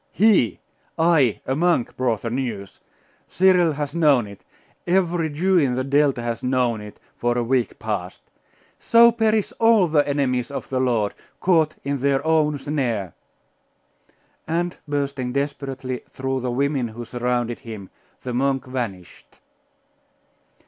He! 0.13 0.59
I, 0.97 1.41
a 1.45 1.55
monk, 1.55 1.95
brought 1.95 2.23
the 2.23 2.31
news! 2.31 2.79
Cyril 3.29 3.73
has 3.73 3.93
known 3.93 4.25
it 4.25 4.43
every 4.87 5.29
Jew 5.29 5.59
in 5.59 5.75
the 5.75 5.83
Delta 5.83 6.23
has 6.23 6.41
known 6.41 6.81
it, 6.81 6.99
for 7.15 7.37
a 7.37 7.43
week 7.43 7.77
past! 7.77 8.23
So 8.79 9.11
perish 9.11 9.53
all 9.59 9.87
the 9.87 10.09
enemies 10.09 10.49
of 10.49 10.67
the 10.69 10.79
Lord, 10.79 11.13
caught 11.39 11.75
in 11.83 11.99
their 11.99 12.25
own 12.25 12.57
snare!' 12.57 13.13
And 14.47 14.75
bursting 14.87 15.33
desperately 15.33 16.01
through 16.09 16.39
the 16.39 16.49
women 16.49 16.87
who 16.87 17.05
surrounded 17.05 17.59
him, 17.59 17.91
the 18.23 18.33
monk 18.33 18.65
vanished. 18.65 19.37